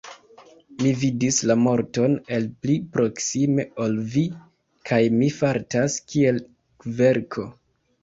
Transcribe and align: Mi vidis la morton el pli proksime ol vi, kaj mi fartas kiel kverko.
Mi 0.77 0.93
vidis 1.01 1.37
la 1.51 1.55
morton 1.65 2.15
el 2.39 2.47
pli 2.65 2.79
proksime 2.97 3.67
ol 3.87 4.01
vi, 4.17 4.27
kaj 4.93 5.03
mi 5.21 5.33
fartas 5.39 6.03
kiel 6.11 6.45
kverko. 6.89 7.51